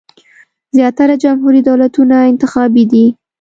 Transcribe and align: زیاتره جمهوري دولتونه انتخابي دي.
زیاتره 0.75 1.15
جمهوري 1.23 1.61
دولتونه 1.69 2.15
انتخابي 2.31 2.83
دي. 2.91 3.05